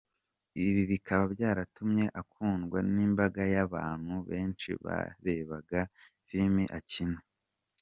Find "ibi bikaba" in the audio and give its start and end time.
0.67-1.23